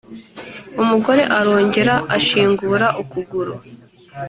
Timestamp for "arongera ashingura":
1.37-2.87